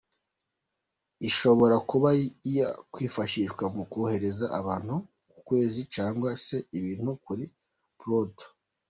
Ishobora 1.29 1.75
kuba 1.89 2.09
yakwifashishwa 2.57 3.63
mu 3.75 3.83
kohereza 3.91 4.45
abantu 4.59 4.95
ku 5.31 5.37
kwezi 5.47 5.79
cyangwa 5.95 6.29
se 6.45 6.57
ibintu 6.77 7.11
kuri 7.25 7.45
Pluto. 7.99 8.45